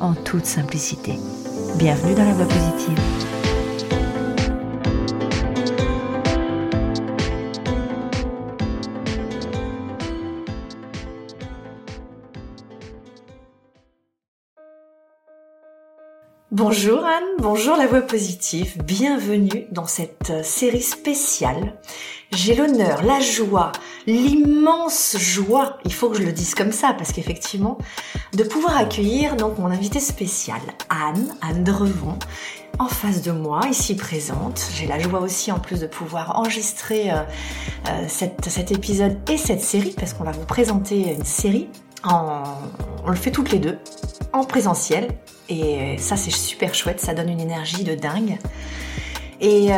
[0.00, 1.14] en toute simplicité.
[1.76, 3.37] Bienvenue dans la voie positive.
[16.70, 21.72] Bonjour Anne, bonjour la voix positive, bienvenue dans cette euh, série spéciale.
[22.30, 23.72] J'ai l'honneur, la joie,
[24.06, 27.78] l'immense joie, il faut que je le dise comme ça parce qu'effectivement,
[28.34, 32.18] de pouvoir accueillir donc mon invité spécial, Anne, Anne Drevon,
[32.78, 34.60] en face de moi, ici présente.
[34.74, 37.22] J'ai la joie aussi en plus de pouvoir enregistrer euh,
[37.88, 41.70] euh, cet épisode et cette série parce qu'on va vous présenter une série.
[42.04, 43.78] On le fait toutes les deux,
[44.32, 45.08] en présentiel
[45.48, 48.38] et ça, c'est super chouette, ça donne une énergie de dingue.
[49.40, 49.76] Et euh,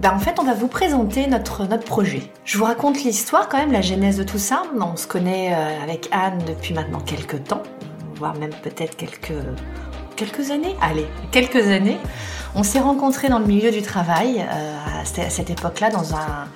[0.00, 2.22] ben en fait, on va vous présenter notre, projet.
[2.44, 4.62] Je vous raconte l'histoire quand même, la genèse de tout ça.
[4.80, 7.62] On se connaît euh, avec Anne depuis maintenant quelques temps,
[8.14, 9.34] voire même peut-être quelques,
[10.14, 10.76] quelques années.
[10.80, 11.98] Allez, quelques années.
[12.54, 16.46] On s'est rencontrés dans le milieu du travail euh, à cette époque-là, dans un,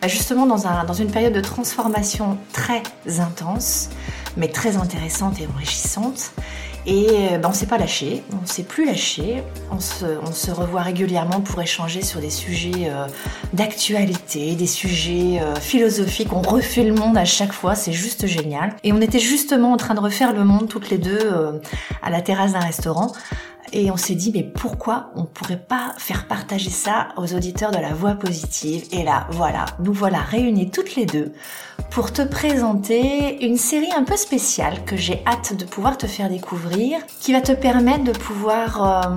[0.00, 2.82] ben justement dans une période de transformation très
[3.18, 3.90] intense,
[4.36, 6.32] mais très intéressante et enrichissante.
[6.86, 9.42] Et euh, ben, on ne s'est pas lâché, on ne s'est plus lâché.
[9.70, 13.06] On se, revoit régulièrement pour échanger sur des sujets euh,
[13.52, 16.32] d'actualité, des sujets euh, philosophiques.
[16.32, 18.74] On refait le monde à chaque fois, c'est juste génial.
[18.82, 21.20] Et on était justement en train de refaire le monde toutes les deux
[22.02, 23.12] à la terrasse d'un restaurant
[23.72, 27.78] et on s'est dit mais pourquoi on pourrait pas faire partager ça aux auditeurs de
[27.78, 28.84] la voix positive?
[28.92, 31.32] Et là voilà nous voilà réunis toutes les deux
[31.90, 36.28] pour te présenter une série un peu spéciale que j'ai hâte de pouvoir te faire
[36.28, 39.16] découvrir qui va te permettre de pouvoir euh,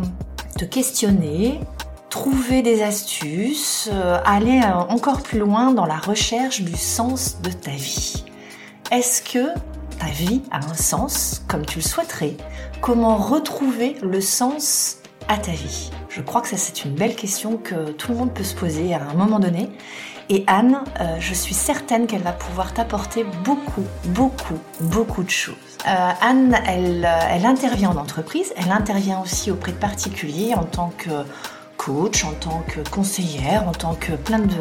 [0.58, 1.59] te questionner
[2.13, 7.50] trouver des astuces, euh, aller euh, encore plus loin dans la recherche du sens de
[7.50, 8.24] ta vie.
[8.92, 9.47] Est-ce que
[10.03, 12.36] ta vie a un sens comme tu le souhaiterais
[12.81, 14.97] comment retrouver le sens
[15.30, 15.91] à ta vie?
[16.09, 18.94] Je crois que ça c'est une belle question que tout le monde peut se poser
[18.94, 19.69] à un moment donné.
[20.30, 25.56] Et Anne, euh, je suis certaine qu'elle va pouvoir t'apporter beaucoup, beaucoup, beaucoup de choses.
[25.88, 30.63] Euh, Anne, elle, euh, elle intervient en entreprise, elle intervient aussi auprès de particuliers en
[30.63, 31.09] tant que
[31.90, 34.56] en tant que conseillère, en tant que plein de,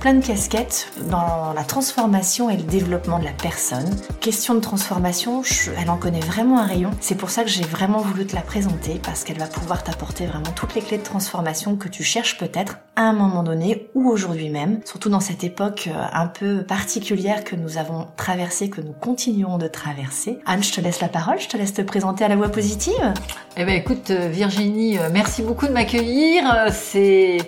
[0.00, 3.94] plein de casquettes dans la transformation et le développement de la personne.
[4.20, 5.42] Question de transformation,
[5.78, 6.90] elle en connaît vraiment un rayon.
[7.00, 10.24] C'est pour ça que j'ai vraiment voulu te la présenter parce qu'elle va pouvoir t'apporter
[10.26, 14.08] vraiment toutes les clés de transformation que tu cherches peut-être à un moment donné ou
[14.08, 18.80] aujourd'hui même, surtout dans cette époque euh, un peu particulière que nous avons traversée, que
[18.80, 20.38] nous continuons de traverser.
[20.46, 23.12] Anne, je te laisse la parole, je te laisse te présenter à la voix positive.
[23.56, 27.38] Eh ben écoute euh, Virginie, euh, merci beaucoup de m'accueillir c'est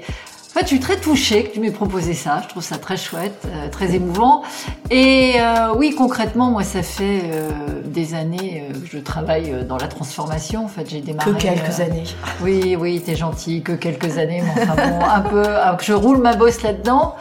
[0.55, 2.41] en fait, je suis très touchée que tu m'aies proposé ça.
[2.45, 4.45] Je trouve ça très chouette, euh, très émouvant.
[4.89, 7.51] Et euh, oui, concrètement, moi, ça fait euh,
[7.85, 10.67] des années que je travaille dans la transformation.
[10.67, 11.33] En fait, j'ai démarré.
[11.33, 12.05] Que quelques années.
[12.41, 13.63] Oui, oui, t'es gentil.
[13.63, 15.45] Que quelques années, mais enfin bon, un peu.
[15.83, 17.17] je roule ma bosse là-dedans.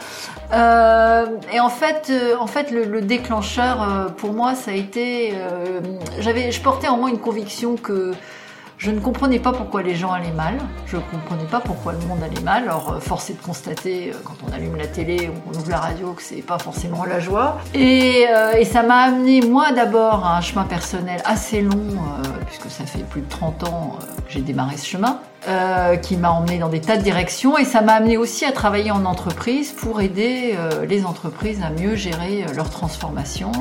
[0.52, 5.34] et en fait, en fait, le, le déclencheur pour moi, ça a été.
[6.20, 8.12] J'avais, je portais en moi une conviction que
[8.84, 10.58] je ne comprenais pas pourquoi les gens allaient mal.
[10.86, 12.64] Je ne comprenais pas pourquoi le monde allait mal.
[12.64, 15.70] Alors, euh, force est de constater, euh, quand on allume la télé ou on ouvre
[15.70, 17.60] la radio, que c'est pas forcément la joie.
[17.72, 21.96] Et, euh, ça m'a amené, moi d'abord, à un chemin personnel assez long,
[22.46, 25.20] puisque ça fait plus de 30 ans que j'ai démarré ce chemin.
[26.02, 28.90] qui m'a emmené dans des tas de directions et ça m'a amené aussi à travailler
[28.90, 30.56] en entreprise pour aider
[30.88, 33.52] les entreprises à mieux gérer leur transformation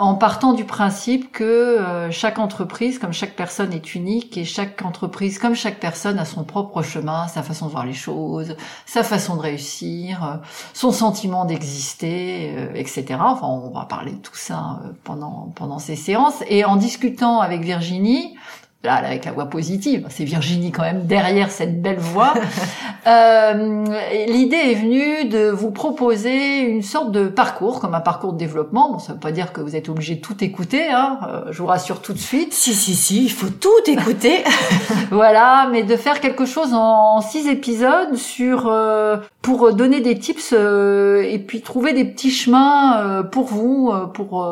[0.00, 4.80] en partant du principe que euh, chaque entreprise, comme chaque personne est unique et chaque
[4.82, 8.56] entreprise, comme chaque personne, a son propre chemin, sa façon de voir les choses,
[8.86, 10.36] sa façon de réussir, euh,
[10.72, 13.18] son sentiment d'exister, euh, etc.
[13.20, 16.42] Enfin, on va parler de tout ça pendant pendant ces séances.
[16.48, 18.38] Et en discutant avec Virginie,
[18.82, 22.32] là, avec la voix positive, c'est Virginie quand même derrière cette belle voix.
[23.06, 23.84] euh,
[24.26, 28.92] L'idée est venue de vous proposer une sorte de parcours, comme un parcours de développement.
[28.92, 31.60] Bon, ça veut pas dire que vous êtes obligé de tout écouter, hein, euh, je
[31.60, 32.54] vous rassure tout de suite.
[32.54, 34.44] Si, si, si, il faut tout écouter.
[35.10, 40.54] voilà, mais de faire quelque chose en six épisodes sur euh, pour donner des tips
[40.54, 44.46] euh, et puis trouver des petits chemins pour vous, pour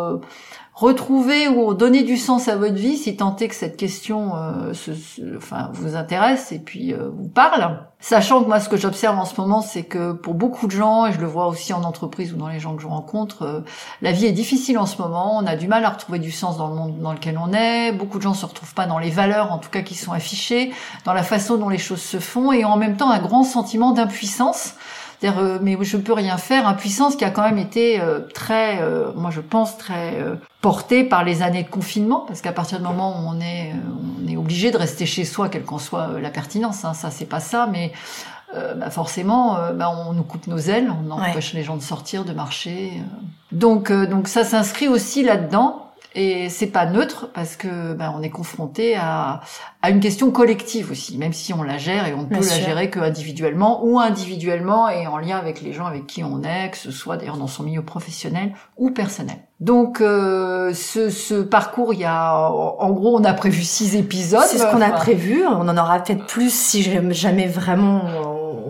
[0.79, 4.73] retrouver ou donner du sens à votre vie si tant est que cette question euh,
[4.75, 4.93] se,
[5.37, 7.81] enfin, vous intéresse et puis euh, vous parle.
[7.99, 11.07] Sachant que moi ce que j'observe en ce moment c'est que pour beaucoup de gens,
[11.07, 13.61] et je le vois aussi en entreprise ou dans les gens que je rencontre, euh,
[14.03, 16.59] la vie est difficile en ce moment, on a du mal à retrouver du sens
[16.59, 19.11] dans le monde dans lequel on est, beaucoup de gens se retrouvent pas dans les
[19.11, 20.73] valeurs en tout cas qui sont affichées,
[21.05, 23.91] dans la façon dont les choses se font et en même temps un grand sentiment
[23.91, 24.75] d'impuissance
[25.19, 26.67] c'est-à-dire, euh, mais je peux rien faire.
[26.69, 30.17] Impuissance qui a quand même été euh, très, euh, moi je pense très
[30.61, 33.73] portée par les années de confinement, parce qu'à partir du moment où on est,
[34.23, 36.85] on est obligé de rester chez soi, quelle qu'en soit la pertinence.
[36.85, 37.93] Hein, ça c'est pas ça, mais
[38.55, 42.33] bah forcément, bah on nous coupe nos ailes, on empêche les gens de sortir, de
[42.33, 42.93] marcher.
[43.53, 45.88] Donc, donc ça s'inscrit aussi là-dedans.
[46.15, 49.41] Et c'est pas neutre parce que ben, on est confronté à,
[49.83, 52.61] à une question collective aussi, même si on la gère et on ne peut la
[52.61, 56.71] gérer que individuellement ou individuellement et en lien avec les gens avec qui on est,
[56.71, 59.37] que ce soit d'ailleurs dans son milieu professionnel ou personnel.
[59.61, 64.45] Donc euh, ce, ce, parcours, il y a en gros on a prévu six épisodes.
[64.47, 65.45] C'est ce qu'on a prévu.
[65.47, 68.28] On en aura peut-être plus si jamais vraiment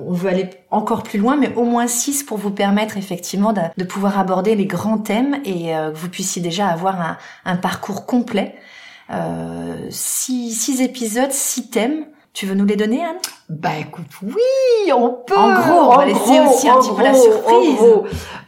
[0.08, 3.84] on veut aller encore plus loin, mais au moins six pour vous permettre effectivement de,
[3.84, 8.06] pouvoir aborder les grands thèmes et euh, que vous puissiez déjà avoir un, un parcours
[8.06, 8.54] complet.
[9.10, 12.06] Euh, six, six épisodes, six thèmes.
[12.32, 13.16] Tu veux nous les donner, Anne?
[13.48, 15.36] Bah écoute, oui, on peut.
[15.36, 17.80] En gros, on va laisser aussi un petit peu la surprise.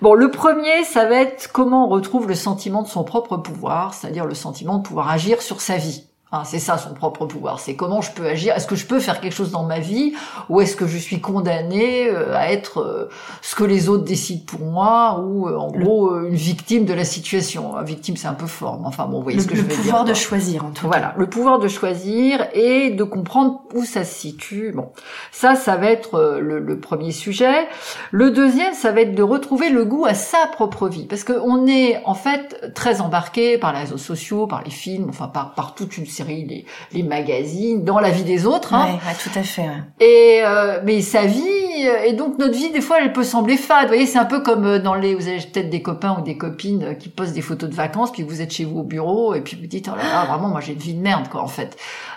[0.01, 3.95] Bon, le premier, ça va être comment on retrouve le sentiment de son propre pouvoir,
[3.95, 6.10] c'est-à-dire le sentiment de pouvoir agir sur sa vie
[6.45, 7.59] c'est ça son propre pouvoir.
[7.59, 8.55] C'est comment je peux agir?
[8.55, 10.15] Est-ce que je peux faire quelque chose dans ma vie?
[10.49, 13.09] Ou est-ce que je suis condamné euh, à être euh,
[13.43, 15.21] ce que les autres décident pour moi?
[15.21, 17.75] Ou euh, en gros une victime de la situation.
[17.83, 18.79] victime, c'est un peu fort.
[18.81, 19.77] Mais enfin bon, vous voyez ce que je veux dire.
[19.77, 21.15] Le pouvoir de choisir en tout voilà, cas.
[21.17, 24.73] le pouvoir de choisir et de comprendre où ça se situe.
[24.73, 24.91] Bon,
[25.33, 27.67] ça, ça va être le, le, premier sujet.
[28.13, 31.67] Le deuxième, ça va être de retrouver le goût à sa propre vie, parce qu'on
[31.67, 35.75] est en fait très embarqué par les réseaux sociaux, par les films, enfin par, par
[35.75, 38.75] toute une série les, les magazines, dans la vie des autres.
[38.75, 38.99] Hein.
[39.07, 39.67] Ouais, tout à fait.
[40.01, 43.83] Et euh, mais sa vie et donc notre vie des fois elle peut sembler fade.
[43.83, 46.23] Vous voyez, c'est un peu comme euh, dans les vous avez peut-être des copains ou
[46.23, 49.35] des copines qui postent des photos de vacances puis vous êtes chez vous au bureau
[49.35, 51.43] et puis vous dites oh là là vraiment moi j'ai une vie de merde quoi
[51.43, 51.77] en fait.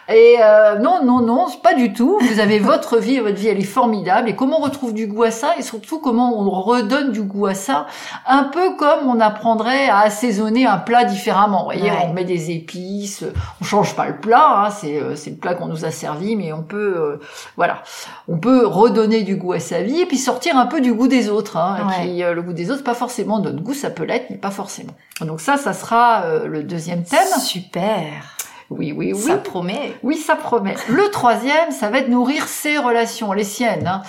[0.10, 2.20] Et euh, non, non, non, pas du tout.
[2.20, 4.28] Vous avez votre vie et votre vie, elle est formidable.
[4.28, 7.46] Et comment on retrouve du goût à ça Et surtout, comment on redonne du goût
[7.46, 7.88] à ça
[8.28, 11.60] Un peu comme on apprendrait à assaisonner un plat différemment.
[11.60, 13.24] Vous voyez, on met des épices,
[13.62, 14.66] on change pas le plat.
[14.66, 17.22] Hein, c'est euh, c'est le plat qu'on nous a servi, mais on peut, euh,
[17.56, 17.82] voilà,
[18.28, 21.08] on peut redonner du goût à sa vie et puis sortir un peu du goût
[21.08, 21.58] des autres.
[21.58, 24.38] Hein, qui, euh, le goût des autres, pas forcément notre goût, ça peut l'être, mais
[24.38, 24.94] pas forcément.
[25.22, 27.20] Donc ça, ça sera le deuxième thème.
[27.40, 28.38] Super.
[28.78, 29.22] Oui, oui, oui.
[29.22, 29.94] Ça promet.
[30.04, 30.76] Oui, ça promet.
[30.90, 34.02] Le troisième, ça va être nourrir ses relations, les siennes, hein.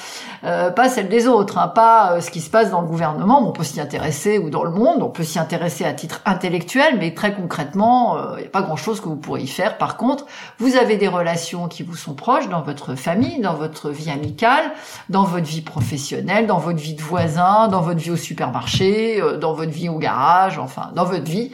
[0.45, 3.47] euh, pas celles des autres, hein, pas euh, ce qui se passe dans le gouvernement.
[3.47, 6.97] On peut s'y intéresser ou dans le monde, on peut s'y intéresser à titre intellectuel,
[6.99, 9.77] mais très concrètement, il euh, n'y a pas grand-chose que vous pourrez y faire.
[9.77, 10.25] Par contre,
[10.59, 14.65] vous avez des relations qui vous sont proches dans votre famille, dans votre vie amicale,
[15.11, 19.53] dans votre vie professionnelle, dans votre vie de voisin, dans votre vie au supermarché, dans
[19.53, 21.51] votre vie au garage, enfin, dans votre vie.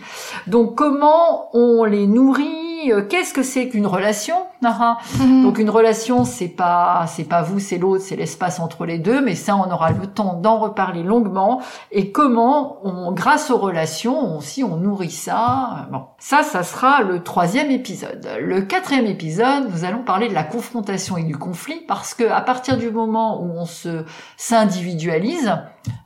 [0.46, 5.42] Donc, comment on les nourrit euh, qu'est-ce que c'est qu'une relation mhm.
[5.42, 9.20] Donc une relation, c'est pas c'est pas vous, c'est l'autre, c'est l'espace entre les deux,
[9.20, 11.60] mais ça on aura le temps d'en reparler longuement
[11.92, 15.88] et comment on grâce aux relations aussi on nourrit ça.
[15.92, 18.28] Bon, ça ça sera le troisième épisode.
[18.40, 22.40] Le quatrième épisode, nous allons parler de la confrontation et du conflit parce que à
[22.40, 24.04] partir du moment où on se
[24.36, 25.52] s'individualise,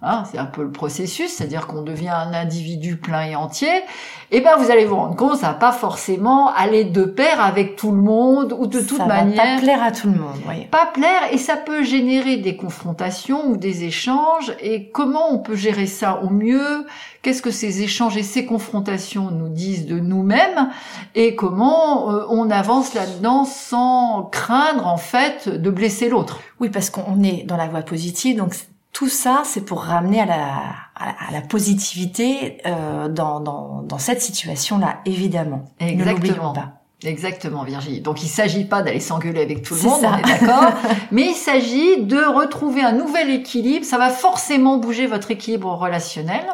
[0.02, 3.82] hein, c'est un peu le processus, c'est-à-dire qu'on devient un individu plein et entier,
[4.30, 7.40] et eh ben vous allez vous rendre compte, ça va pas forcément aller de pair
[7.40, 9.56] avec tout le monde ou de toute manière.
[9.56, 10.40] pas plaire à tout le monde.
[10.48, 10.66] Oui.
[10.72, 14.52] Pas plaire et ça peut générer des confrontations ou des échanges.
[14.60, 16.84] Et comment on peut gérer ça au mieux?
[17.22, 20.70] Qu'est-ce que ces échanges et ces confrontations nous disent de nous-mêmes?
[21.14, 26.40] Et comment euh, on avance là-dedans sans craindre en fait de blesser l'autre?
[26.58, 28.54] Oui, parce qu'on est dans la voie positive, donc
[28.94, 30.54] tout ça, c'est pour ramener à la,
[30.94, 35.64] à la positivité euh, dans, dans, dans, cette situation-là, évidemment.
[35.80, 36.50] Exactement.
[36.50, 36.72] Ne pas.
[37.02, 38.00] Exactement, Virginie.
[38.00, 40.72] Donc il s'agit pas d'aller s'engueuler avec tout le monde, on est d'accord,
[41.10, 43.84] mais il s'agit de retrouver un nouvel équilibre.
[43.84, 46.46] Ça va forcément bouger votre équilibre relationnel,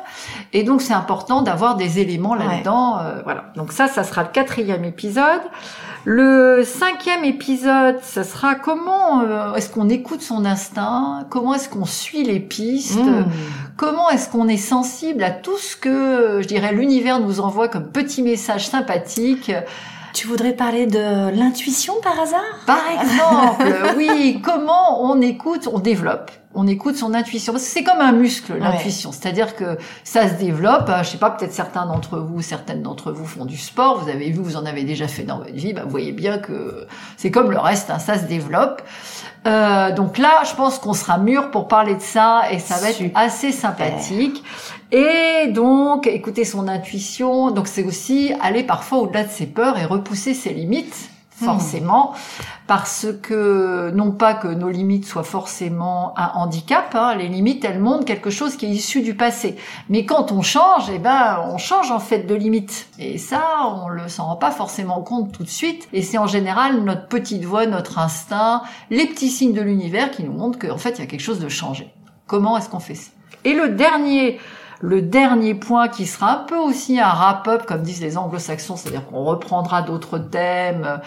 [0.54, 2.98] et donc c'est important d'avoir des éléments là-dedans.
[2.98, 3.52] Euh, voilà.
[3.54, 5.42] Donc ça, ça sera le quatrième épisode.
[6.04, 11.84] Le cinquième épisode, ça sera comment euh, est-ce qu'on écoute son instinct, comment est-ce qu'on
[11.84, 13.26] suit les pistes, mmh.
[13.76, 17.90] comment est-ce qu'on est sensible à tout ce que, je dirais, l'univers nous envoie comme
[17.90, 19.52] petits messages sympathiques
[20.14, 22.40] Tu voudrais parler de l'intuition par hasard?
[22.66, 27.52] Par exemple, oui, comment on écoute, on développe on écoute son intuition.
[27.52, 29.12] Parce que c'est comme un muscle l'intuition.
[29.12, 33.12] C'est-à-dire que ça se développe euh, je sais pas peut-être certains d'entre vous certaines d'entre
[33.12, 35.72] vous font du sport vous avez vu vous en avez déjà fait dans votre vie
[35.72, 38.82] bah, vous voyez bien que c'est comme le reste hein, ça se développe.
[39.46, 42.90] Euh, donc là je pense qu'on sera mûr pour parler de ça et ça va
[42.90, 44.42] être assez sympathique.
[44.92, 49.84] Et donc écouter son intuition donc c'est aussi aller parfois au-delà de ses peurs et
[49.84, 51.09] repousser ses limites
[51.40, 51.44] Hmm.
[51.44, 52.14] forcément,
[52.66, 57.78] parce que non pas que nos limites soient forcément un handicap, hein, les limites elles
[57.78, 59.56] montrent quelque chose qui est issu du passé.
[59.88, 62.88] Mais quand on change, eh ben on change en fait de limites.
[62.98, 63.42] Et ça,
[63.74, 65.88] on le s'en rend pas forcément compte tout de suite.
[65.92, 70.24] Et c'est en général notre petite voix, notre instinct, les petits signes de l'univers qui
[70.24, 71.92] nous montrent qu'en fait il y a quelque chose de changé.
[72.26, 73.10] Comment est-ce qu'on fait ça?
[73.44, 74.38] Et le dernier
[74.80, 79.06] le dernier point qui sera un peu aussi un wrap-up, comme disent les anglo-saxons, c'est-à-dire
[79.06, 81.00] qu'on reprendra d'autres thèmes,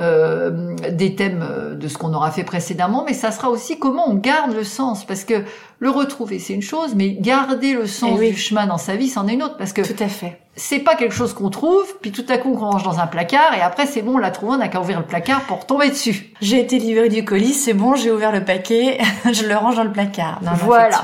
[0.00, 4.14] euh, des thèmes de ce qu'on aura fait précédemment, mais ça sera aussi comment on
[4.14, 5.42] garde le sens, parce que
[5.80, 9.08] le retrouver c'est une chose, mais garder le sens eh du chemin dans sa vie
[9.08, 11.86] c'en est une autre, parce que tout à fait c'est pas quelque chose qu'on trouve,
[12.00, 14.30] puis tout à coup on range dans un placard, et après c'est bon, on l'a
[14.30, 16.32] trouvé, on n'a qu'à ouvrir le placard pour tomber dessus.
[16.40, 18.98] J'ai été livré du colis, c'est bon, j'ai ouvert le paquet,
[19.32, 20.40] je le range dans le placard.
[20.64, 21.00] voilà.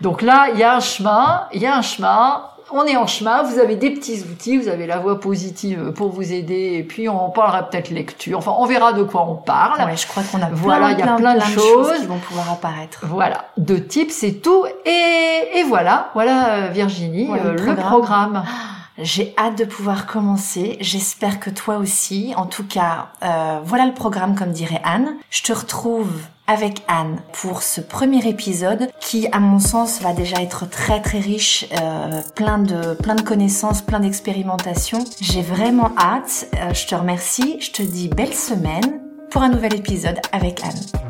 [0.00, 2.42] Donc là, il y a un chemin, il y a un chemin,
[2.72, 6.10] on est en chemin, vous avez des petits outils, vous avez la voix positive pour
[6.10, 9.82] vous aider, et puis on parlera peut-être lecture, enfin on verra de quoi on parle.
[9.84, 11.92] Ouais, je crois qu'on a plein, voilà, il y a plein, de, choses.
[12.00, 13.00] qui vont pouvoir apparaître.
[13.08, 18.44] Voilà, de types, c'est tout, et, et voilà, voilà Virginie, euh, le programme.
[19.02, 20.76] J'ai hâte de pouvoir commencer.
[20.80, 22.34] J'espère que toi aussi.
[22.36, 25.16] En tout cas, euh, voilà le programme comme dirait Anne.
[25.30, 26.10] Je te retrouve
[26.46, 31.20] avec Anne pour ce premier épisode qui, à mon sens, va déjà être très très
[31.20, 35.04] riche, euh, plein de plein de connaissances, plein d'expérimentations.
[35.20, 36.48] J'ai vraiment hâte.
[36.54, 37.58] Euh, je te remercie.
[37.60, 41.09] Je te dis belle semaine pour un nouvel épisode avec Anne.